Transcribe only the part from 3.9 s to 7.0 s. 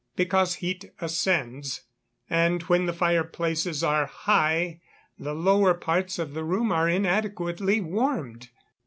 high the lower parts of the room are